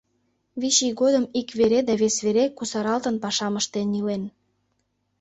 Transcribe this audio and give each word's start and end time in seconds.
Вич 0.59 0.77
ий 0.87 0.93
годым 1.01 1.25
ик 1.39 1.49
вере 1.57 1.79
да 1.87 1.93
вес 2.01 2.15
вере 2.25 2.45
кусаралтын 2.57 3.15
пашам 3.23 3.53
ыштен 3.61 3.89
илен. 3.99 4.23